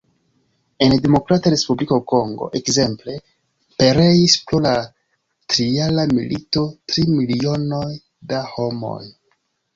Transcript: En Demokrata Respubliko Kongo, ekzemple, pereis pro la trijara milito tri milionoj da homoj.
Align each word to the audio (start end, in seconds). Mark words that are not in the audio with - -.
En 0.83 0.93
Demokrata 1.01 1.51
Respubliko 1.53 1.99
Kongo, 2.11 2.47
ekzemple, 2.59 3.15
pereis 3.83 4.39
pro 4.49 4.63
la 4.67 4.73
trijara 5.55 6.09
milito 6.15 6.67
tri 6.95 7.07
milionoj 7.13 7.85
da 8.33 8.43
homoj. 8.57 9.01